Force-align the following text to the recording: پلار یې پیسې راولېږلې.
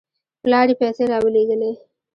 پلار 0.41 0.67
یې 0.71 0.75
پیسې 0.81 1.03
راولېږلې. 1.11 1.71